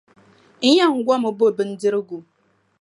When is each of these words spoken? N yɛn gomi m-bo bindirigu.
N 0.67 0.69
yɛn 0.77 0.93
gomi 1.05 1.29
m-bo 1.31 1.45
bindirigu. 1.57 2.17